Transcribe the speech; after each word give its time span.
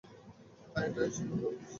হ্যাঁ, 0.73 0.85
এটাই 0.87 1.09
সেই 1.15 1.25
ওভাল 1.25 1.43
অফিস। 1.47 1.69